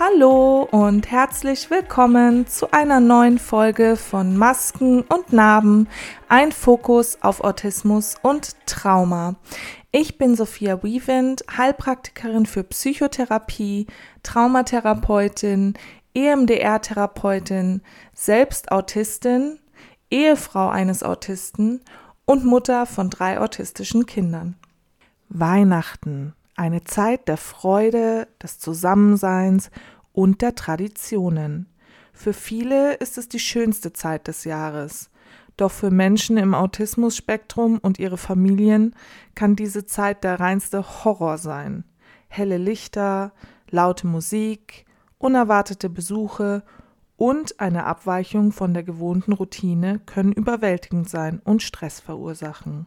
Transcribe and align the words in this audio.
Hallo 0.00 0.62
und 0.70 1.10
herzlich 1.10 1.70
willkommen 1.70 2.46
zu 2.46 2.70
einer 2.70 3.00
neuen 3.00 3.36
Folge 3.36 3.96
von 3.96 4.36
Masken 4.36 5.00
und 5.00 5.32
Narben, 5.32 5.88
ein 6.28 6.52
Fokus 6.52 7.20
auf 7.20 7.40
Autismus 7.40 8.14
und 8.22 8.54
Trauma. 8.64 9.34
Ich 9.90 10.16
bin 10.16 10.36
Sophia 10.36 10.84
Wiewind, 10.84 11.42
Heilpraktikerin 11.56 12.46
für 12.46 12.62
Psychotherapie, 12.62 13.88
Traumatherapeutin, 14.22 15.74
EMDR-Therapeutin, 16.14 17.82
selbst 18.12 18.70
Autistin, 18.70 19.58
Ehefrau 20.12 20.68
eines 20.68 21.02
Autisten 21.02 21.80
und 22.24 22.44
Mutter 22.44 22.86
von 22.86 23.10
drei 23.10 23.40
autistischen 23.40 24.06
Kindern. 24.06 24.54
Weihnachten 25.28 26.34
eine 26.58 26.82
Zeit 26.84 27.28
der 27.28 27.36
Freude, 27.36 28.28
des 28.42 28.58
Zusammenseins 28.58 29.70
und 30.12 30.42
der 30.42 30.54
Traditionen. 30.54 31.66
Für 32.12 32.32
viele 32.32 32.94
ist 32.94 33.16
es 33.16 33.28
die 33.28 33.38
schönste 33.38 33.92
Zeit 33.92 34.26
des 34.26 34.44
Jahres. 34.44 35.10
Doch 35.56 35.70
für 35.70 35.90
Menschen 35.90 36.36
im 36.36 36.54
Autismus-Spektrum 36.54 37.78
und 37.78 37.98
ihre 37.98 38.18
Familien 38.18 38.94
kann 39.34 39.54
diese 39.54 39.86
Zeit 39.86 40.24
der 40.24 40.40
reinste 40.40 41.04
Horror 41.04 41.38
sein. 41.38 41.84
Helle 42.28 42.58
Lichter, 42.58 43.32
laute 43.70 44.06
Musik, 44.06 44.84
unerwartete 45.18 45.88
Besuche 45.88 46.64
und 47.16 47.60
eine 47.60 47.84
Abweichung 47.84 48.52
von 48.52 48.74
der 48.74 48.82
gewohnten 48.82 49.32
Routine 49.32 50.00
können 50.06 50.32
überwältigend 50.32 51.08
sein 51.08 51.40
und 51.44 51.62
Stress 51.62 52.00
verursachen. 52.00 52.86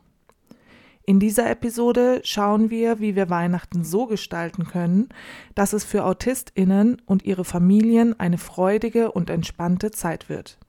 In 1.04 1.20
dieser 1.20 1.50
Episode 1.50 2.22
schauen 2.24 2.70
wir, 2.70 3.00
wie 3.00 3.16
wir 3.16 3.30
Weihnachten 3.30 3.84
so 3.84 4.06
gestalten 4.06 4.66
können, 4.66 5.10
dass 5.56 5.74
es 5.74 5.84
für 5.84 6.06
Autistinnen 6.06 7.02
und 7.06 7.24
ihre 7.24 7.44
Familien 7.44 8.20
eine 8.20 8.38
freudige 8.38 9.12
und 9.12 9.30
entspannte 9.30 9.92
Zeit 9.92 10.30
wird. 10.30 10.60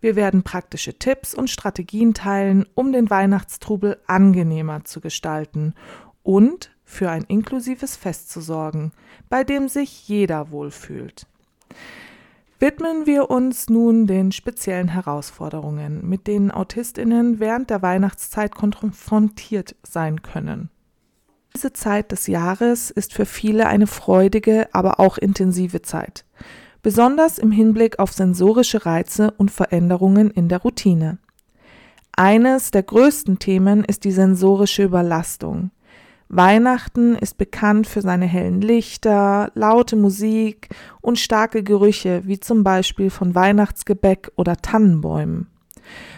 Wir 0.00 0.14
werden 0.14 0.44
praktische 0.44 0.98
Tipps 0.98 1.34
und 1.34 1.50
Strategien 1.50 2.14
teilen, 2.14 2.66
um 2.74 2.92
den 2.92 3.10
Weihnachtstrubel 3.10 3.98
angenehmer 4.06 4.84
zu 4.84 5.00
gestalten 5.00 5.74
und 6.22 6.70
für 6.84 7.10
ein 7.10 7.24
inklusives 7.24 7.96
Fest 7.96 8.30
zu 8.30 8.40
sorgen, 8.40 8.92
bei 9.28 9.42
dem 9.42 9.68
sich 9.68 10.06
jeder 10.06 10.52
wohlfühlt 10.52 11.26
widmen 12.58 13.06
wir 13.06 13.30
uns 13.30 13.68
nun 13.68 14.06
den 14.06 14.32
speziellen 14.32 14.88
Herausforderungen, 14.88 16.08
mit 16.08 16.26
denen 16.26 16.50
Autistinnen 16.50 17.40
während 17.40 17.70
der 17.70 17.82
Weihnachtszeit 17.82 18.54
konfrontiert 18.54 19.76
sein 19.82 20.22
können. 20.22 20.70
Diese 21.54 21.72
Zeit 21.72 22.12
des 22.12 22.26
Jahres 22.26 22.90
ist 22.90 23.14
für 23.14 23.26
viele 23.26 23.66
eine 23.66 23.86
freudige, 23.86 24.68
aber 24.72 25.00
auch 25.00 25.18
intensive 25.18 25.82
Zeit, 25.82 26.24
besonders 26.82 27.38
im 27.38 27.50
Hinblick 27.50 27.98
auf 27.98 28.12
sensorische 28.12 28.86
Reize 28.86 29.32
und 29.32 29.50
Veränderungen 29.50 30.30
in 30.30 30.48
der 30.48 30.58
Routine. 30.58 31.18
Eines 32.12 32.72
der 32.72 32.82
größten 32.82 33.38
Themen 33.38 33.84
ist 33.84 34.04
die 34.04 34.10
sensorische 34.10 34.82
Überlastung. 34.82 35.70
Weihnachten 36.28 37.16
ist 37.16 37.38
bekannt 37.38 37.86
für 37.86 38.02
seine 38.02 38.26
hellen 38.26 38.60
Lichter, 38.60 39.50
laute 39.54 39.96
Musik 39.96 40.68
und 41.00 41.18
starke 41.18 41.62
Gerüche, 41.62 42.22
wie 42.26 42.38
zum 42.38 42.64
Beispiel 42.64 43.08
von 43.10 43.34
Weihnachtsgebäck 43.34 44.30
oder 44.36 44.56
Tannenbäumen. 44.56 45.46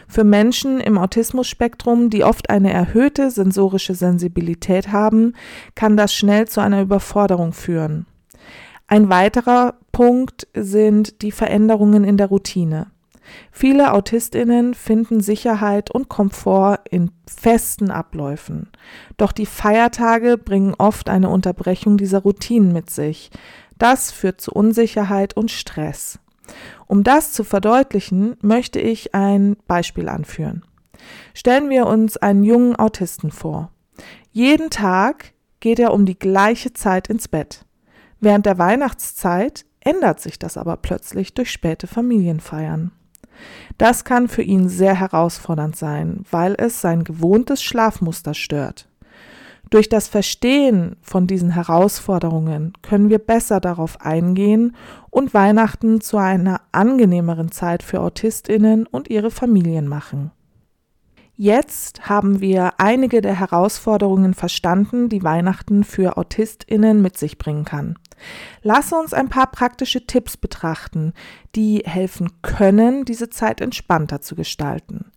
Für 0.09 0.25
Menschen 0.25 0.81
im 0.81 0.99
Autismus-Spektrum, 0.99 2.11
die 2.11 2.25
oft 2.25 2.51
eine 2.51 2.73
erhöhte 2.73 3.31
sensorische 3.31 3.95
Sensibilität 3.95 4.91
haben, 4.91 5.35
kann 5.77 5.97
das 5.97 6.13
schnell 6.13 6.49
zu 6.49 6.61
einer 6.61 6.83
Überforderung 6.83 7.53
führen. 7.53 8.07
Ein 8.89 9.09
weiterer 9.09 9.75
Punkt 9.93 10.49
sind 10.53 11.23
die 11.23 11.31
Veränderungen 11.31 12.03
in 12.03 12.17
der 12.17 12.27
Routine. 12.27 12.89
Viele 13.53 13.93
Autistinnen 13.93 14.75
finden 14.75 15.21
Sicherheit 15.21 15.91
und 15.91 16.09
Komfort 16.09 16.81
in 16.91 17.11
festen 17.27 17.91
Abläufen. 17.91 18.69
Doch 19.17 19.33
die 19.33 19.47
Feiertage 19.47 20.39
bringen 20.39 20.75
oft 20.79 21.09
eine 21.09 21.29
Unterbrechung 21.29 21.97
dieser 21.97 22.21
Routinen 22.21 22.73
mit 22.73 22.91
sich. 22.91 23.31
Das 23.79 24.13
führt 24.13 24.41
zu 24.41 24.53
Unsicherheit 24.53 25.37
und 25.37 25.51
Stress. 25.51 26.19
Um 26.87 27.05
das 27.05 27.33
zu 27.33 27.45
verdeutlichen, 27.45 28.37
möchte 28.43 28.81
ich 28.81 29.15
ein 29.15 29.57
Beispiel 29.67 30.09
anführen. 30.09 30.65
Stellen 31.35 31.71
wir 31.71 31.87
uns 31.87 32.17
einen 32.17 32.45
jungen 32.45 32.77
Autisten 32.77 33.31
vor. 33.31 33.71
Jeden 34.33 34.71
Tag 34.71 35.33
geht 35.61 35.79
er 35.79 35.93
um 35.93 36.07
die 36.07 36.19
gleiche 36.19 36.73
Zeit 36.73 37.09
ins 37.09 37.29
Bett. 37.29 37.65
Während 38.21 38.47
der 38.47 38.59
Weihnachtszeit 38.59 39.65
ändert 39.81 40.21
sich 40.21 40.39
das 40.39 40.57
aber 40.57 40.77
plötzlich 40.77 41.35
durch 41.35 41.51
späte 41.51 41.87
Familienfeiern. 41.87 42.93
Das 43.79 44.05
kann 44.05 44.29
für 44.29 44.43
ihn 44.43 44.69
sehr 44.69 44.95
herausfordernd 44.95 45.77
sein, 45.77 46.25
weil 46.31 46.55
es 46.59 46.81
sein 46.81 47.05
gewohntes 47.05 47.63
Schlafmuster 47.63 48.35
stört. 48.35 48.87
Durch 49.71 49.89
das 49.89 50.09
Verstehen 50.09 50.97
von 51.01 51.29
diesen 51.29 51.51
Herausforderungen 51.51 52.73
können 52.83 53.09
wir 53.09 53.21
besser 53.21 53.61
darauf 53.61 54.01
eingehen 54.01 54.75
und 55.11 55.33
Weihnachten 55.33 56.01
zu 56.01 56.17
einer 56.17 56.61
angenehmeren 56.73 57.53
Zeit 57.53 57.85
für 57.85 58.01
Autistinnen 58.01 58.87
und 58.87 59.09
ihre 59.09 59.31
Familien 59.31 59.87
machen. 59.87 60.33
Jetzt 61.43 62.07
haben 62.07 62.43
wir 62.43 62.75
einige 62.77 63.23
der 63.23 63.35
Herausforderungen 63.35 64.35
verstanden, 64.35 65.09
die 65.09 65.23
Weihnachten 65.23 65.85
für 65.85 66.19
Autistinnen 66.19 67.01
mit 67.01 67.17
sich 67.17 67.39
bringen 67.39 67.65
kann. 67.65 67.99
Lass 68.61 68.93
uns 68.93 69.15
ein 69.15 69.31
paar 69.31 69.51
praktische 69.51 70.07
Tipps 70.07 70.37
betrachten, 70.37 71.15
die 71.57 71.79
helfen 71.87 72.43
können, 72.43 73.07
diese 73.07 73.31
Zeit 73.31 73.63
entspannter 73.63 74.21
zu 74.21 74.37
gestalten. 74.37 75.13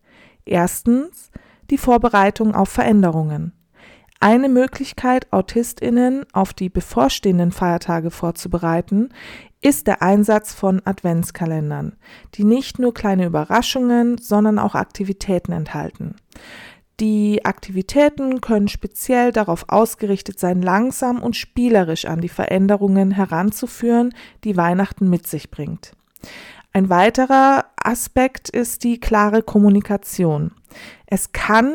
Erstens 0.45 1.29
die 1.69 1.77
Vorbereitung 1.77 2.55
auf 2.55 2.69
Veränderungen. 2.69 3.51
Eine 4.23 4.47
Möglichkeit, 4.47 5.27
Autistinnen 5.33 6.25
auf 6.31 6.53
die 6.53 6.69
bevorstehenden 6.69 7.51
Feiertage 7.51 8.09
vorzubereiten, 8.09 9.09
ist 9.59 9.85
der 9.85 10.01
Einsatz 10.01 10.53
von 10.53 10.81
Adventskalendern, 10.85 11.97
die 12.35 12.45
nicht 12.45 12.79
nur 12.79 12.93
kleine 12.93 13.25
Überraschungen, 13.25 14.17
sondern 14.17 14.59
auch 14.59 14.75
Aktivitäten 14.75 15.51
enthalten. 15.51 16.15
Die 17.01 17.43
Aktivitäten 17.43 18.39
können 18.39 18.69
speziell 18.69 19.33
darauf 19.33 19.65
ausgerichtet 19.67 20.39
sein, 20.39 20.61
langsam 20.61 21.21
und 21.21 21.35
spielerisch 21.35 22.05
an 22.05 22.21
die 22.21 22.29
Veränderungen 22.29 23.11
heranzuführen, 23.11 24.15
die 24.45 24.55
Weihnachten 24.55 25.09
mit 25.09 25.27
sich 25.27 25.51
bringt. 25.51 25.97
Ein 26.71 26.87
weiterer 26.87 27.65
Aspekt 27.75 28.49
ist 28.49 28.85
die 28.85 29.01
klare 29.01 29.43
Kommunikation. 29.43 30.53
Es 31.07 31.33
kann 31.33 31.73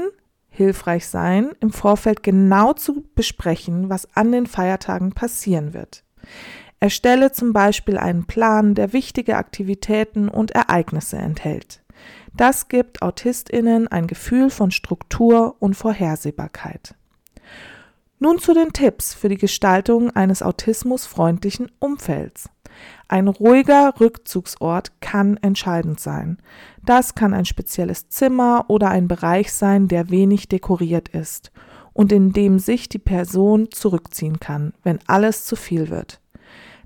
hilfreich 0.58 1.06
sein, 1.06 1.52
im 1.60 1.70
Vorfeld 1.70 2.22
genau 2.22 2.74
zu 2.74 3.04
besprechen, 3.14 3.88
was 3.88 4.06
an 4.14 4.32
den 4.32 4.46
Feiertagen 4.46 5.12
passieren 5.12 5.72
wird. 5.72 6.04
Erstelle 6.80 7.32
zum 7.32 7.52
Beispiel 7.52 7.96
einen 7.96 8.26
Plan, 8.26 8.74
der 8.74 8.92
wichtige 8.92 9.36
Aktivitäten 9.36 10.28
und 10.28 10.50
Ereignisse 10.50 11.16
enthält. 11.16 11.82
Das 12.36 12.68
gibt 12.68 13.02
Autistinnen 13.02 13.88
ein 13.88 14.06
Gefühl 14.06 14.50
von 14.50 14.70
Struktur 14.70 15.56
und 15.58 15.74
Vorhersehbarkeit. 15.74 16.94
Nun 18.20 18.38
zu 18.38 18.52
den 18.52 18.72
Tipps 18.72 19.14
für 19.14 19.28
die 19.28 19.38
Gestaltung 19.38 20.10
eines 20.10 20.42
autismusfreundlichen 20.42 21.70
Umfelds. 21.78 22.50
Ein 23.08 23.28
ruhiger 23.28 23.94
Rückzugsort 24.00 25.00
kann 25.00 25.36
entscheidend 25.38 26.00
sein. 26.00 26.38
Das 26.84 27.14
kann 27.14 27.34
ein 27.34 27.44
spezielles 27.44 28.08
Zimmer 28.08 28.66
oder 28.68 28.90
ein 28.90 29.08
Bereich 29.08 29.52
sein, 29.52 29.88
der 29.88 30.10
wenig 30.10 30.48
dekoriert 30.48 31.08
ist 31.08 31.50
und 31.92 32.12
in 32.12 32.32
dem 32.32 32.58
sich 32.58 32.88
die 32.88 32.98
Person 32.98 33.70
zurückziehen 33.70 34.40
kann, 34.40 34.72
wenn 34.84 34.98
alles 35.06 35.44
zu 35.44 35.56
viel 35.56 35.90
wird. 35.90 36.20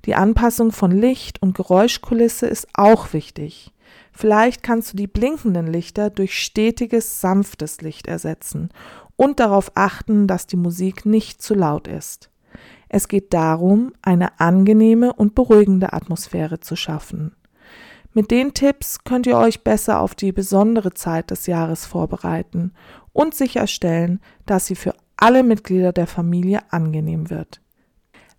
Die 0.05 0.15
Anpassung 0.15 0.73
von 0.73 0.91
Licht 0.91 1.41
und 1.43 1.55
Geräuschkulisse 1.55 2.47
ist 2.47 2.67
auch 2.75 3.13
wichtig. 3.13 3.73
Vielleicht 4.13 4.63
kannst 4.63 4.93
du 4.93 4.97
die 4.97 5.07
blinkenden 5.07 5.67
Lichter 5.67 6.11
durch 6.11 6.43
stetiges, 6.43 7.21
sanftes 7.21 7.81
Licht 7.81 8.09
ersetzen 8.09 8.71
und 9.17 9.39
darauf 9.39 9.73
achten, 9.75 10.27
dass 10.27 10.47
die 10.47 10.57
Musik 10.57 11.07
nicht 11.07 11.41
zu 11.41 11.55
laut 11.55 11.89
ist. 11.89 12.32
Es 12.95 13.09
geht 13.09 13.33
darum, 13.33 13.95
eine 14.03 14.39
angenehme 14.39 15.15
und 15.15 15.35
beruhigende 15.35 15.95
Atmosphäre 15.95 16.61
zu 16.61 16.77
schaffen. 16.77 17.35
Mit 18.13 18.31
den 18.31 18.53
Tipps 18.53 19.03
könnt 19.03 19.27
ihr 19.27 19.39
euch 19.39 19.65
besser 19.65 19.99
auf 19.99 20.15
die 20.15 20.31
besondere 20.31 20.93
Zeit 20.93 21.31
des 21.31 21.47
Jahres 21.47 21.87
vorbereiten 21.87 22.75
und 23.15 23.35
sicherstellen, 23.35 24.21
dass 24.45 24.67
sie 24.67 24.75
für 24.75 24.95
alle 25.17 25.43
Mitglieder 25.43 25.95
der 25.95 26.07
Familie 26.07 26.61
angenehm 26.71 27.31
wird. 27.31 27.63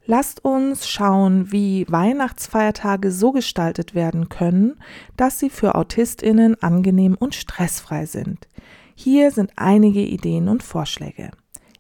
Lasst 0.06 0.46
uns 0.46 0.88
schauen, 0.88 1.52
wie 1.52 1.88
Weihnachtsfeiertage 1.90 3.10
so 3.10 3.32
gestaltet 3.32 3.96
werden 3.96 4.30
können, 4.30 4.76
dass 5.18 5.40
sie 5.40 5.50
für 5.50 5.74
Autistinnen 5.74 6.62
angenehm 6.62 7.16
und 7.20 7.34
stressfrei 7.34 8.06
sind. 8.06 8.48
Hier 8.94 9.32
sind 9.32 9.52
einige 9.56 10.02
Ideen 10.02 10.48
und 10.48 10.62
Vorschläge. 10.62 11.32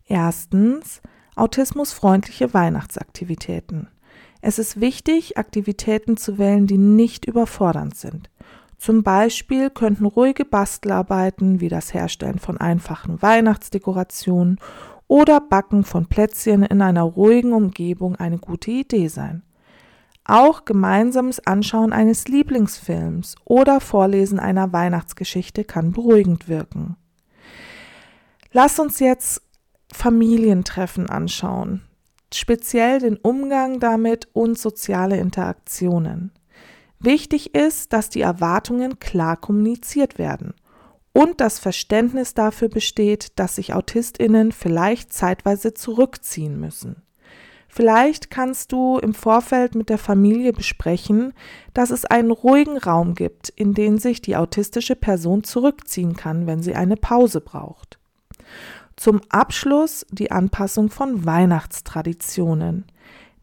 Erstens 0.07 1.03
autismusfreundliche 1.35 2.53
Weihnachtsaktivitäten. 2.53 3.87
Es 4.41 4.59
ist 4.59 4.81
wichtig, 4.81 5.37
Aktivitäten 5.37 6.17
zu 6.17 6.37
wählen, 6.37 6.67
die 6.67 6.77
nicht 6.77 7.25
überfordernd 7.25 7.95
sind. 7.95 8.29
Zum 8.77 9.01
Beispiel 9.01 9.69
könnten 9.69 10.05
ruhige 10.05 10.43
Bastelarbeiten 10.43 11.61
wie 11.61 11.69
das 11.69 11.93
Herstellen 11.93 12.39
von 12.39 12.57
einfachen 12.57 13.21
Weihnachtsdekorationen 13.21 14.59
oder 15.07 15.39
Backen 15.39 15.85
von 15.85 16.07
Plätzchen 16.07 16.63
in 16.63 16.81
einer 16.81 17.03
ruhigen 17.03 17.53
Umgebung 17.53 18.17
eine 18.17 18.39
gute 18.39 18.71
Idee 18.71 19.07
sein. 19.07 19.43
Auch 20.25 20.65
gemeinsames 20.65 21.45
Anschauen 21.45 21.93
eines 21.93 22.27
Lieblingsfilms 22.27 23.35
oder 23.45 23.79
Vorlesen 23.79 24.39
einer 24.39 24.73
Weihnachtsgeschichte 24.73 25.63
kann 25.63 25.91
beruhigend 25.91 26.49
wirken. 26.49 26.97
Lass 28.51 28.79
uns 28.79 28.99
jetzt 28.99 29.41
Familientreffen 29.93 31.09
anschauen, 31.09 31.81
speziell 32.33 32.99
den 32.99 33.17
Umgang 33.17 33.79
damit 33.79 34.27
und 34.33 34.57
soziale 34.57 35.17
Interaktionen. 35.17 36.31
Wichtig 36.99 37.53
ist, 37.53 37.93
dass 37.93 38.09
die 38.09 38.21
Erwartungen 38.21 38.99
klar 38.99 39.37
kommuniziert 39.37 40.17
werden 40.17 40.53
und 41.13 41.41
das 41.41 41.59
Verständnis 41.59 42.33
dafür 42.33 42.69
besteht, 42.69 43.39
dass 43.39 43.55
sich 43.55 43.73
Autistinnen 43.73 44.51
vielleicht 44.51 45.13
zeitweise 45.13 45.73
zurückziehen 45.73 46.59
müssen. 46.59 47.03
Vielleicht 47.69 48.29
kannst 48.29 48.71
du 48.71 48.99
im 48.99 49.15
Vorfeld 49.15 49.73
mit 49.73 49.89
der 49.89 49.97
Familie 49.97 50.53
besprechen, 50.53 51.33
dass 51.73 51.89
es 51.89 52.05
einen 52.05 52.29
ruhigen 52.29 52.77
Raum 52.77 53.15
gibt, 53.15 53.49
in 53.49 53.73
den 53.73 53.97
sich 53.97 54.21
die 54.21 54.35
autistische 54.35 54.95
Person 54.95 55.43
zurückziehen 55.43 56.15
kann, 56.15 56.45
wenn 56.45 56.61
sie 56.61 56.75
eine 56.75 56.97
Pause 56.97 57.41
braucht. 57.41 57.97
Zum 58.95 59.21
Abschluss 59.29 60.05
die 60.11 60.31
Anpassung 60.31 60.89
von 60.89 61.25
Weihnachtstraditionen. 61.25 62.85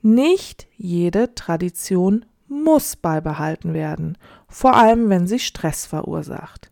Nicht 0.03 0.69
jede 0.77 1.35
Tradition 1.35 2.25
muss 2.49 2.97
beibehalten 2.97 3.75
werden, 3.75 4.17
vor 4.49 4.75
allem 4.75 5.09
wenn 5.09 5.27
sie 5.27 5.39
Stress 5.39 5.87
verursacht. 5.87 6.71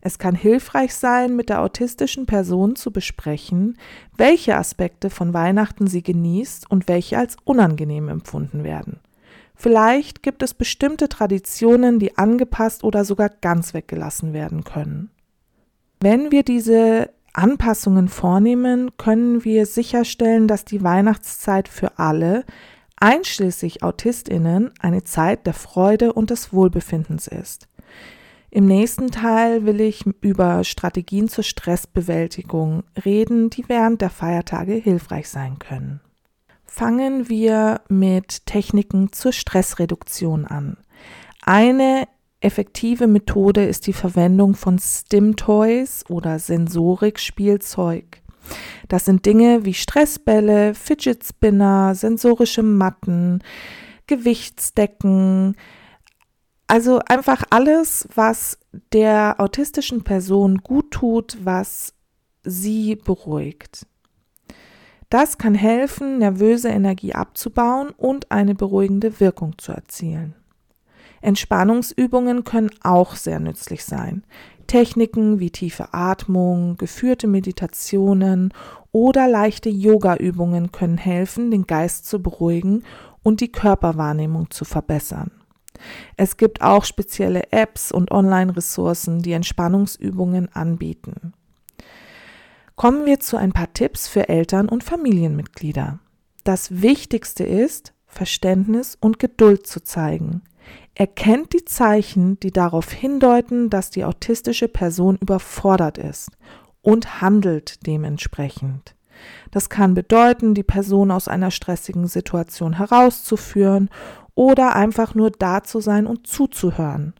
Es 0.00 0.18
kann 0.18 0.34
hilfreich 0.34 0.94
sein, 0.94 1.34
mit 1.36 1.48
der 1.48 1.60
autistischen 1.60 2.26
Person 2.26 2.76
zu 2.76 2.92
besprechen, 2.92 3.76
welche 4.16 4.56
Aspekte 4.56 5.10
von 5.10 5.34
Weihnachten 5.34 5.86
sie 5.86 6.02
genießt 6.02 6.70
und 6.70 6.88
welche 6.88 7.18
als 7.18 7.36
unangenehm 7.44 8.08
empfunden 8.08 8.62
werden. 8.62 9.00
Vielleicht 9.54 10.22
gibt 10.22 10.44
es 10.44 10.54
bestimmte 10.54 11.08
Traditionen, 11.08 11.98
die 11.98 12.16
angepasst 12.16 12.84
oder 12.84 13.04
sogar 13.04 13.28
ganz 13.28 13.74
weggelassen 13.74 14.32
werden 14.32 14.62
können. 14.62 15.10
Wenn 16.00 16.30
wir 16.30 16.44
diese 16.44 17.10
Anpassungen 17.38 18.08
vornehmen, 18.08 18.90
können 18.96 19.44
wir 19.44 19.64
sicherstellen, 19.64 20.48
dass 20.48 20.64
die 20.64 20.82
Weihnachtszeit 20.82 21.68
für 21.68 21.98
alle, 21.98 22.44
einschließlich 22.96 23.82
Autistinnen, 23.84 24.72
eine 24.80 25.04
Zeit 25.04 25.46
der 25.46 25.54
Freude 25.54 26.12
und 26.12 26.30
des 26.30 26.52
Wohlbefindens 26.52 27.28
ist. 27.28 27.68
Im 28.50 28.66
nächsten 28.66 29.10
Teil 29.10 29.66
will 29.66 29.80
ich 29.80 30.04
über 30.20 30.64
Strategien 30.64 31.28
zur 31.28 31.44
Stressbewältigung 31.44 32.82
reden, 33.04 33.50
die 33.50 33.68
während 33.68 34.00
der 34.00 34.10
Feiertage 34.10 34.72
hilfreich 34.72 35.28
sein 35.28 35.58
können. 35.58 36.00
Fangen 36.64 37.28
wir 37.28 37.82
mit 37.88 38.46
Techniken 38.46 39.12
zur 39.12 39.32
Stressreduktion 39.32 40.44
an. 40.44 40.76
Eine 41.42 42.08
effektive 42.40 43.06
Methode 43.06 43.64
ist 43.64 43.86
die 43.86 43.92
Verwendung 43.92 44.54
von 44.54 44.78
Stim-Toys 44.78 46.04
oder 46.08 46.38
Sensorik-Spielzeug. 46.38 48.22
Das 48.88 49.04
sind 49.04 49.26
Dinge 49.26 49.64
wie 49.64 49.74
Stressbälle, 49.74 50.74
Fidget 50.74 51.24
Spinner, 51.24 51.94
sensorische 51.94 52.62
Matten, 52.62 53.42
Gewichtsdecken, 54.06 55.54
also 56.68 57.00
einfach 57.06 57.44
alles, 57.48 58.06
was 58.14 58.58
der 58.92 59.36
autistischen 59.38 60.04
Person 60.04 60.58
gut 60.58 60.90
tut, 60.90 61.38
was 61.42 61.94
sie 62.44 62.94
beruhigt. 62.94 63.86
Das 65.08 65.38
kann 65.38 65.54
helfen, 65.54 66.18
nervöse 66.18 66.68
Energie 66.68 67.14
abzubauen 67.14 67.88
und 67.96 68.30
eine 68.30 68.54
beruhigende 68.54 69.18
Wirkung 69.18 69.56
zu 69.56 69.72
erzielen. 69.72 70.34
Entspannungsübungen 71.20 72.44
können 72.44 72.70
auch 72.82 73.14
sehr 73.16 73.40
nützlich 73.40 73.84
sein. 73.84 74.24
Techniken 74.66 75.40
wie 75.40 75.50
tiefe 75.50 75.94
Atmung, 75.94 76.76
geführte 76.76 77.26
Meditationen 77.26 78.52
oder 78.92 79.26
leichte 79.26 79.70
Yoga-Übungen 79.70 80.72
können 80.72 80.98
helfen, 80.98 81.50
den 81.50 81.66
Geist 81.66 82.06
zu 82.06 82.22
beruhigen 82.22 82.84
und 83.22 83.40
die 83.40 83.50
Körperwahrnehmung 83.50 84.50
zu 84.50 84.64
verbessern. 84.64 85.30
Es 86.16 86.36
gibt 86.36 86.60
auch 86.60 86.84
spezielle 86.84 87.52
Apps 87.52 87.92
und 87.92 88.10
Online-Ressourcen, 88.10 89.22
die 89.22 89.32
Entspannungsübungen 89.32 90.52
anbieten. 90.52 91.32
Kommen 92.76 93.06
wir 93.06 93.20
zu 93.20 93.36
ein 93.36 93.52
paar 93.52 93.72
Tipps 93.72 94.06
für 94.06 94.28
Eltern 94.28 94.68
und 94.68 94.84
Familienmitglieder. 94.84 95.98
Das 96.44 96.82
Wichtigste 96.82 97.44
ist, 97.44 97.92
Verständnis 98.06 98.96
und 99.00 99.18
Geduld 99.18 99.66
zu 99.66 99.82
zeigen. 99.82 100.42
Erkennt 100.98 101.52
die 101.52 101.64
Zeichen, 101.64 102.40
die 102.40 102.50
darauf 102.50 102.90
hindeuten, 102.90 103.70
dass 103.70 103.90
die 103.90 104.04
autistische 104.04 104.66
Person 104.66 105.16
überfordert 105.16 105.96
ist 105.96 106.32
und 106.82 107.20
handelt 107.20 107.86
dementsprechend. 107.86 108.96
Das 109.52 109.70
kann 109.70 109.94
bedeuten, 109.94 110.54
die 110.54 110.64
Person 110.64 111.12
aus 111.12 111.28
einer 111.28 111.52
stressigen 111.52 112.08
Situation 112.08 112.78
herauszuführen 112.78 113.90
oder 114.34 114.74
einfach 114.74 115.14
nur 115.14 115.30
da 115.30 115.62
zu 115.62 115.78
sein 115.78 116.04
und 116.04 116.26
zuzuhören. 116.26 117.14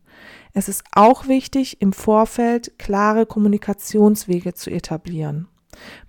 Es 0.53 0.69
ist 0.69 0.83
auch 0.91 1.29
wichtig, 1.29 1.81
im 1.81 1.93
Vorfeld 1.93 2.81
klare 2.81 3.27
Kommunikationswege 3.27 4.55
zu 4.55 4.71
etablieren. 4.71 5.47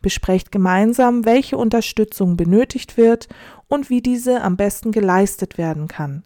Besprecht 0.01 0.51
gemeinsam, 0.51 1.23
welche 1.23 1.55
Unterstützung 1.55 2.35
benötigt 2.35 2.97
wird 2.97 3.27
und 3.67 3.91
wie 3.91 4.01
diese 4.01 4.41
am 4.41 4.57
besten 4.57 4.91
geleistet 4.91 5.59
werden 5.59 5.87
kann. 5.87 6.23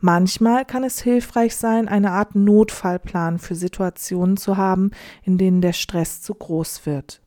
Manchmal 0.00 0.64
kann 0.64 0.82
es 0.82 1.00
hilfreich 1.00 1.56
sein, 1.56 1.86
eine 1.88 2.12
Art 2.12 2.34
Notfallplan 2.34 3.38
für 3.38 3.54
Situationen 3.54 4.36
zu 4.36 4.56
haben, 4.56 4.92
in 5.22 5.36
denen 5.36 5.60
der 5.60 5.74
Stress 5.74 6.22
zu 6.22 6.34
groß 6.34 6.86
wird. 6.86 7.20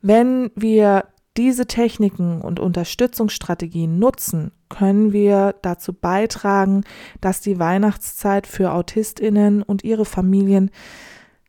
Wenn 0.00 0.50
wir 0.56 1.06
diese 1.36 1.66
Techniken 1.66 2.42
und 2.42 2.60
Unterstützungsstrategien 2.60 3.98
nutzen, 3.98 4.52
können 4.68 5.12
wir 5.12 5.54
dazu 5.62 5.92
beitragen, 5.92 6.84
dass 7.20 7.40
die 7.40 7.58
Weihnachtszeit 7.58 8.46
für 8.46 8.72
Autistinnen 8.72 9.62
und 9.62 9.84
ihre 9.84 10.04
Familien 10.04 10.70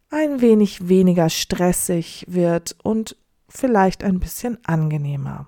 ein 0.10 0.42
wenig 0.42 0.88
weniger 0.88 1.30
stressig 1.30 2.26
wird 2.30 2.76
und 2.84 3.18
vielleicht 3.50 4.04
ein 4.04 4.20
bisschen 4.20 4.60
angenehmer. 4.64 5.48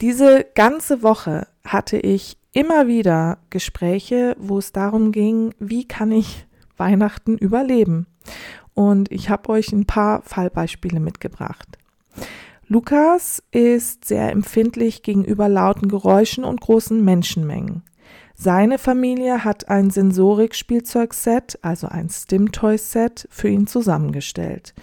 Diese 0.00 0.44
ganze 0.54 1.02
Woche 1.02 1.48
hatte 1.64 1.96
ich 1.96 2.36
immer 2.54 2.86
wieder 2.86 3.38
Gespräche, 3.50 4.34
wo 4.38 4.58
es 4.58 4.72
darum 4.72 5.12
ging, 5.12 5.54
wie 5.58 5.86
kann 5.86 6.10
ich 6.10 6.46
Weihnachten 6.78 7.36
überleben. 7.36 8.06
Und 8.72 9.12
ich 9.12 9.28
habe 9.28 9.50
euch 9.50 9.72
ein 9.72 9.84
paar 9.84 10.22
Fallbeispiele 10.22 11.00
mitgebracht. 11.00 11.78
Lukas 12.66 13.42
ist 13.50 14.06
sehr 14.06 14.32
empfindlich 14.32 15.02
gegenüber 15.02 15.48
lauten 15.48 15.88
Geräuschen 15.88 16.44
und 16.44 16.60
großen 16.60 17.04
Menschenmengen. 17.04 17.82
Seine 18.34 18.78
Familie 18.78 19.44
hat 19.44 19.68
ein 19.68 19.90
Sensorik-Spielzeugset, 19.90 21.58
also 21.62 21.86
ein 21.88 22.08
Stim-Toy-Set, 22.08 23.28
für 23.30 23.48
ihn 23.48 23.66
zusammengestellt. 23.66 24.74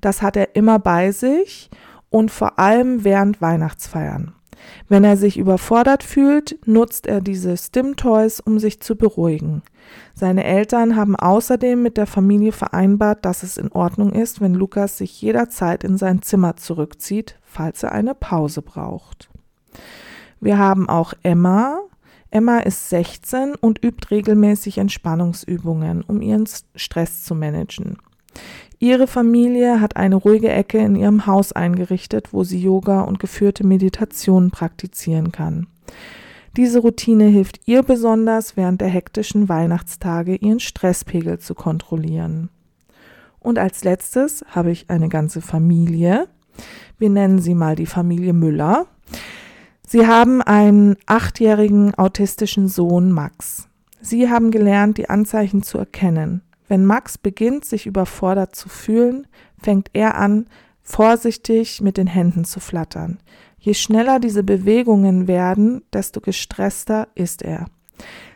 Das 0.00 0.22
hat 0.22 0.36
er 0.36 0.56
immer 0.56 0.78
bei 0.78 1.12
sich 1.12 1.70
und 2.10 2.30
vor 2.30 2.58
allem 2.58 3.04
während 3.04 3.40
Weihnachtsfeiern. 3.40 4.35
Wenn 4.88 5.04
er 5.04 5.16
sich 5.16 5.38
überfordert 5.38 6.02
fühlt, 6.02 6.58
nutzt 6.66 7.06
er 7.06 7.20
diese 7.20 7.56
Stim-Toys, 7.56 8.40
um 8.40 8.58
sich 8.58 8.80
zu 8.80 8.96
beruhigen. 8.96 9.62
Seine 10.14 10.44
Eltern 10.44 10.96
haben 10.96 11.16
außerdem 11.16 11.82
mit 11.82 11.96
der 11.96 12.06
Familie 12.06 12.52
vereinbart, 12.52 13.24
dass 13.24 13.42
es 13.42 13.56
in 13.56 13.72
Ordnung 13.72 14.12
ist, 14.12 14.40
wenn 14.40 14.54
Lukas 14.54 14.98
sich 14.98 15.20
jederzeit 15.20 15.84
in 15.84 15.98
sein 15.98 16.22
Zimmer 16.22 16.56
zurückzieht, 16.56 17.38
falls 17.42 17.82
er 17.82 17.92
eine 17.92 18.14
Pause 18.14 18.62
braucht. 18.62 19.28
Wir 20.40 20.58
haben 20.58 20.88
auch 20.88 21.14
Emma. 21.22 21.80
Emma 22.30 22.58
ist 22.58 22.90
16 22.90 23.54
und 23.54 23.82
übt 23.84 24.08
regelmäßig 24.10 24.78
Entspannungsübungen, 24.78 26.02
um 26.02 26.20
ihren 26.20 26.46
Stress 26.74 27.24
zu 27.24 27.34
managen. 27.34 27.98
Ihre 28.78 29.06
Familie 29.06 29.80
hat 29.80 29.96
eine 29.96 30.16
ruhige 30.16 30.50
Ecke 30.50 30.78
in 30.78 30.96
ihrem 30.96 31.26
Haus 31.26 31.52
eingerichtet, 31.52 32.32
wo 32.32 32.44
sie 32.44 32.60
Yoga 32.60 33.00
und 33.02 33.18
geführte 33.18 33.66
Meditation 33.66 34.50
praktizieren 34.50 35.32
kann. 35.32 35.66
Diese 36.56 36.78
Routine 36.78 37.24
hilft 37.26 37.60
ihr 37.66 37.82
besonders 37.82 38.56
während 38.56 38.80
der 38.80 38.88
hektischen 38.88 39.48
Weihnachtstage 39.48 40.36
ihren 40.36 40.60
Stresspegel 40.60 41.38
zu 41.38 41.54
kontrollieren. 41.54 42.50
Und 43.38 43.58
als 43.58 43.84
letztes 43.84 44.44
habe 44.48 44.70
ich 44.70 44.90
eine 44.90 45.08
ganze 45.08 45.40
Familie. 45.40 46.28
Wir 46.98 47.10
nennen 47.10 47.38
sie 47.38 47.54
mal 47.54 47.76
die 47.76 47.86
Familie 47.86 48.32
Müller. 48.32 48.86
Sie 49.86 50.06
haben 50.06 50.42
einen 50.42 50.96
achtjährigen 51.06 51.94
autistischen 51.94 52.68
Sohn 52.68 53.12
Max. 53.12 53.68
Sie 54.00 54.30
haben 54.30 54.50
gelernt, 54.50 54.98
die 54.98 55.10
Anzeichen 55.10 55.62
zu 55.62 55.78
erkennen. 55.78 56.42
Wenn 56.68 56.84
Max 56.84 57.18
beginnt, 57.18 57.64
sich 57.64 57.86
überfordert 57.86 58.54
zu 58.54 58.68
fühlen, 58.68 59.26
fängt 59.60 59.90
er 59.92 60.16
an, 60.16 60.46
vorsichtig 60.82 61.80
mit 61.80 61.96
den 61.96 62.06
Händen 62.06 62.44
zu 62.44 62.60
flattern. 62.60 63.18
Je 63.58 63.74
schneller 63.74 64.20
diese 64.20 64.44
Bewegungen 64.44 65.26
werden, 65.26 65.82
desto 65.92 66.20
gestresster 66.20 67.08
ist 67.14 67.42
er. 67.42 67.66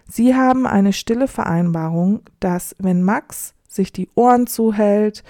Sie 0.09 0.35
haben 0.35 0.67
eine 0.67 0.93
stille 0.93 1.29
Vereinbarung, 1.29 2.23
dass 2.41 2.75
wenn 2.79 3.03
Max 3.03 3.55
sich 3.69 3.93
die 3.93 4.09
Ohren 4.17 4.49
zuhält 4.49 5.23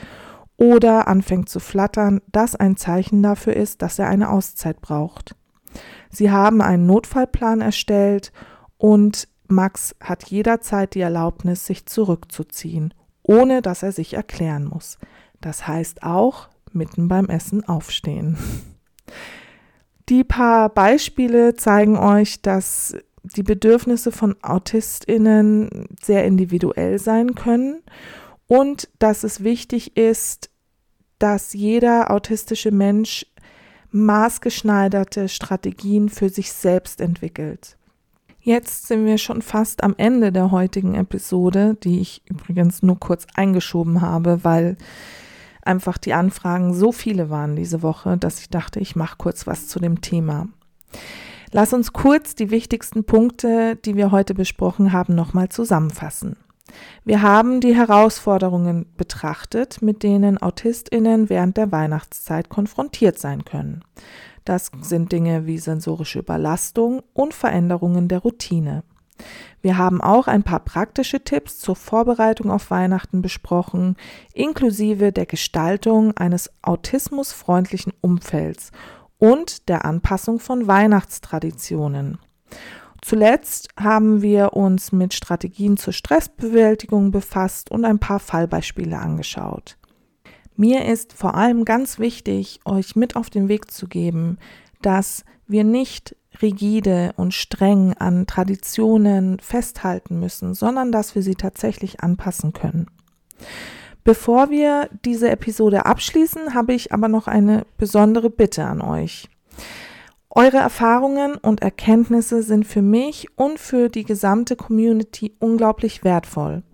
oder 0.57 1.09
anfängt 1.09 1.51
zu 1.51 1.61
flattern, 1.61 2.23
das 2.33 2.55
ein 2.57 2.77
Zeichen 2.77 3.23
dafür 3.23 3.55
ist, 3.55 3.83
dass 3.83 3.99
er 3.99 4.09
eine 4.09 4.31
Auszeit 4.31 4.81
braucht. 4.81 5.35
Sie 6.11 6.31
haben 6.31 6.63
einen 6.63 6.87
Notfallplan 6.87 7.61
erstellt 7.61 8.33
und 8.79 9.29
Max 9.51 9.95
hat 10.01 10.31
jederzeit 10.31 10.95
die 10.95 11.01
Erlaubnis, 11.01 11.67
sich 11.67 11.87
zurückzuziehen, 11.87 12.95
ohne 13.23 13.63
dass 13.63 13.83
er 13.83 13.93
sich 13.93 14.15
erklären 14.15 14.65
muss. 14.65 14.99
Das 15.41 15.67
heißt 15.67 16.03
auch 16.03 16.49
mitten 16.73 17.09
beim 17.09 17.27
Essen 17.27 17.65
aufstehen. 17.65 18.37
Die 20.09 20.25
paar 20.25 20.69
Beispiele 20.69 21.55
zeigen 21.55 21.97
euch, 21.97 22.43
dass 22.43 22.97
die 23.23 23.43
Bedürfnisse 23.43 24.13
von 24.13 24.37
Autistinnen 24.43 25.87
sehr 26.03 26.25
individuell 26.25 26.99
sein 26.99 27.35
können 27.35 27.83
und 28.47 28.89
dass 28.99 29.25
es 29.25 29.45
wichtig 29.45 29.97
ist, 29.97 30.51
dass 31.19 31.53
jeder 31.53 32.11
autistische 32.11 32.71
Mensch 32.71 33.27
maßgeschneiderte 33.91 35.29
Strategien 35.29 36.09
für 36.09 36.29
sich 36.29 36.53
selbst 36.53 37.01
entwickelt. 37.01 37.77
Jetzt 38.43 38.87
sind 38.87 39.05
wir 39.05 39.19
schon 39.19 39.43
fast 39.43 39.83
am 39.85 39.95
Ende 39.99 40.33
der 40.33 40.51
heutigen 40.51 40.95
Episode, 40.95 41.77
die 41.83 42.01
ich 42.01 42.23
übrigens 42.25 42.83
nur 42.83 42.99
kurz 42.99 43.27
eingeschoben 43.35 44.01
habe, 44.01 44.45
weil 44.45 44.79
einfach 45.63 45.99
die 45.99 46.15
Anfragen 46.15 46.73
so 46.73 46.91
viele 46.91 47.29
waren 47.29 47.55
diese 47.55 47.83
Woche, 47.83 48.17
dass 48.17 48.41
ich 48.41 48.49
dachte, 48.49 48.81
ich 48.81 48.97
mache 48.97 49.17
kurz 49.19 49.47
was 49.47 49.69
zu 49.69 49.79
dem 49.79 50.01
Thema. 50.01 50.49
Lass 51.53 51.75
uns 51.75 51.93
kurz 51.93 52.35
die 52.35 52.51
wichtigsten 52.51 53.05
Punkte, 53.05 53.77
die 53.77 53.97
wir 53.97 54.11
heute 54.11 54.35
besprochen 54.35 54.93
haben, 54.93 55.15
nochmal 55.15 55.51
zusammenfassen. 55.51 56.37
Wir 57.05 57.21
haben 57.21 57.61
die 57.61 57.75
Herausforderungen 57.75 58.87
betrachtet, 58.97 59.83
mit 59.83 60.03
denen 60.03 60.39
Autistinnen 60.39 61.29
während 61.29 61.57
der 61.57 61.73
Weihnachtszeit 61.73 62.49
konfrontiert 62.49 63.19
sein 63.19 63.45
können. 63.45 63.83
Das 64.51 64.73
sind 64.81 65.13
Dinge 65.13 65.47
wie 65.47 65.59
sensorische 65.59 66.19
Überlastung 66.19 67.05
und 67.13 67.35
Veränderungen 67.35 68.09
der 68.09 68.19
Routine. 68.19 68.83
Wir 69.63 69.79
haben 69.79 70.01
auch 70.01 70.27
ein 70.27 70.43
paar 70.43 70.59
praktische 70.59 71.23
Tipps 71.23 71.61
zur 71.61 71.77
Vorbereitung 71.77 72.51
auf 72.51 72.73
Weihnachten 72.73 73.23
besprochen, 73.23 73.97
inklusive 74.35 75.13
der 75.13 75.27
Gestaltung 75.27 76.17
eines 76.17 76.51
autismusfreundlichen 76.63 77.93
Umfelds 78.01 78.73
und 79.19 79.69
der 79.69 79.85
Anpassung 79.85 80.41
von 80.41 80.67
Weihnachtstraditionen. 80.67 82.19
Zuletzt 83.03 83.69
haben 83.79 84.21
wir 84.21 84.55
uns 84.55 84.91
mit 84.91 85.15
Strategien 85.15 85.77
zur 85.77 85.93
Stressbewältigung 85.93 87.13
befasst 87.13 87.71
und 87.71 87.85
ein 87.85 88.01
paar 88.01 88.19
Fallbeispiele 88.19 88.99
angeschaut. 88.99 89.77
Mir 90.61 90.85
ist 90.85 91.15
vor 91.15 91.37
allem 91.37 91.65
ganz 91.65 91.99
wichtig, 91.99 92.61
euch 92.67 92.95
mit 92.95 93.17
auf 93.17 93.31
den 93.31 93.49
Weg 93.49 93.71
zu 93.71 93.89
geben, 93.89 94.37
dass 94.83 95.25
wir 95.47 95.65
nicht 95.65 96.15
rigide 96.43 97.15
und 97.17 97.33
streng 97.33 97.95
an 97.95 98.27
Traditionen 98.27 99.41
festhalten 99.41 100.21
müssen, 100.21 100.53
sondern 100.53 100.93
dass 100.93 101.15
wir 101.15 101.23
sie 101.23 101.35
tatsächlich 101.35 102.01
anpassen 102.01 102.53
können. 102.53 102.89
Bevor 104.05 104.51
wir 104.51 104.91
diese 105.07 105.31
Episode 105.31 105.87
abschließen, 105.87 106.53
habe 106.53 106.75
ich 106.75 106.93
aber 106.93 107.09
noch 107.09 107.27
eine 107.27 107.65
besondere 107.79 108.29
Bitte 108.29 108.67
an 108.67 108.83
euch. 108.83 109.31
Eure 110.29 110.59
Erfahrungen 110.59 111.37
und 111.37 111.63
Erkenntnisse 111.63 112.43
sind 112.43 112.67
für 112.67 112.83
mich 112.83 113.29
und 113.35 113.59
für 113.59 113.89
die 113.89 114.05
gesamte 114.05 114.57
Community 114.57 115.35
unglaublich 115.39 116.05
wertvoll. 116.05 116.65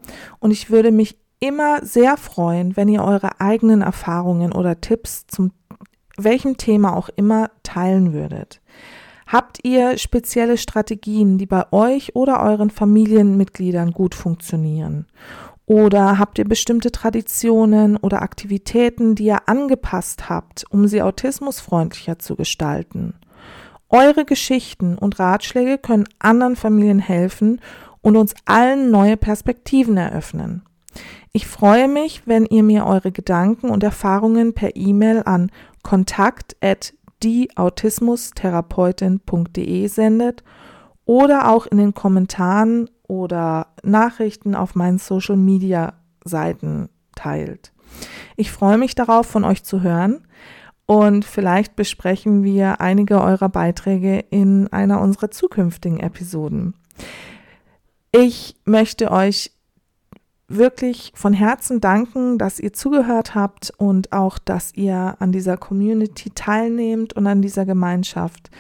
Und 0.41 0.51
ich 0.51 0.71
würde 0.71 0.91
mich 0.91 1.21
immer 1.47 1.85
sehr 1.85 2.17
freuen, 2.17 2.77
wenn 2.77 2.89
ihr 2.89 3.03
eure 3.03 3.41
eigenen 3.41 3.83
Erfahrungen 3.83 4.53
oder 4.53 4.81
Tipps 4.81 5.27
zum 5.27 5.53
welchem 6.17 6.57
Thema 6.57 6.97
auch 6.97 7.09
immer 7.15 7.51
teilen 7.63 8.13
würdet. 8.13 8.61
Habt 9.27 9.65
ihr 9.65 9.99
spezielle 9.99 10.57
Strategien, 10.57 11.37
die 11.37 11.47
bei 11.47 11.65
euch 11.73 12.15
oder 12.15 12.43
euren 12.43 12.71
Familienmitgliedern 12.71 13.91
gut 13.91 14.15
funktionieren? 14.15 15.07
Oder 15.67 16.21
habt 16.21 16.39
ihr 16.39 16.45
bestimmte 16.45 16.93
Traditionen 16.93 17.97
oder 17.97 18.23
Aktivitäten, 18.23 19.17
die 19.17 19.25
ihr 19.25 19.49
angepasst 19.49 20.29
habt, 20.29 20.65
um 20.71 20.87
sie 20.87 21.03
autismusfreundlicher 21.03 22.21
zu 22.21 22.37
gestalten? 22.37 23.15
Eure 23.89 24.25
Geschichten 24.25 24.97
und 24.97 25.19
Ratschläge 25.19 25.79
können 25.79 26.09
anderen 26.21 26.55
Familien 26.55 27.01
helfen 27.01 27.61
und 28.01 28.17
uns 28.17 28.35
allen 28.45 28.93
neue 28.93 29.17
Perspektiven 29.17 29.97
eröffnen. 29.97 30.63
Ich 31.37 31.47
freue 31.47 31.87
mich, 31.87 32.27
wenn 32.27 32.47
ihr 32.47 32.63
mir 32.63 32.87
eure 32.87 33.13
Gedanken 33.13 33.69
und 33.69 33.83
Erfahrungen 33.83 34.55
per 34.55 34.75
E-Mail 34.75 35.23
an 35.27 35.51
kontakt@ 35.83 36.57
dieautismustherapeutin.de 37.23 39.87
sendet 39.87 40.43
oder 41.05 41.51
auch 41.51 41.67
in 41.67 41.77
den 41.77 41.93
Kommentaren 41.93 42.89
oder 43.03 43.67
Nachrichten 43.83 44.55
auf 44.55 44.75
meinen 44.77 44.97
Social 44.97 45.37
Media 45.37 45.93
Seiten 46.25 46.89
teilt. 47.15 47.75
Ich 48.37 48.51
freue 48.51 48.79
mich 48.79 48.95
darauf, 48.95 49.27
von 49.27 49.45
euch 49.45 49.63
zu 49.63 49.83
hören 49.83 50.27
und 50.87 51.27
vielleicht 51.27 51.77
besprechen 51.77 52.45
wir 52.45 52.81
einige 52.81 53.21
eurer 53.21 53.51
Beiträge 53.51 54.21
in 54.31 54.69
einer 54.69 55.03
unserer 55.03 55.31
zukünftigen 55.31 56.01
Episoden. 56.01 56.73
Ich 58.11 58.57
möchte 58.65 59.11
euch 59.11 59.51
wirklich 60.49 61.13
von 61.15 61.33
Herzen 61.33 61.81
danken, 61.81 62.39
dass 62.39 62.61
ihr 62.61 62.73
zugehört 62.73 63.35
habt 63.35 63.73
und 63.79 64.13
auch, 64.13 64.39
dass 64.39 64.75
ihr 64.75 65.17
an 65.19 65.33
dieser 65.33 65.57
Community 65.57 66.31
teilnehmt 66.31 67.15
und 67.15 67.27
an 67.27 67.43
dieser 67.43 67.67
Gemeinschaft. 67.67 68.51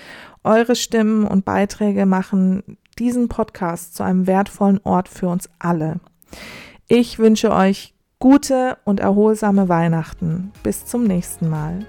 Eure 0.43 0.77
Stimmen 0.77 1.27
und 1.27 1.45
Beiträge 1.45 2.07
machen 2.07 2.79
diesen 2.99 3.29
Podcast 3.29 3.95
zu 3.95 4.03
einem 4.03 4.27
wertvollen 4.27 4.81
Ort 4.85 5.09
für 5.09 5.29
uns 5.29 5.49
alle. 5.59 6.01
Ich 6.89 7.19
wünsche 7.19 7.53
euch 7.53 7.95
gute 8.19 8.79
und 8.85 9.01
erholsame 9.01 9.69
Weihnachten. 9.69 10.53
Bis 10.63 10.87
zum 10.87 11.05
nächsten 11.05 11.49
Mal. 11.49 11.87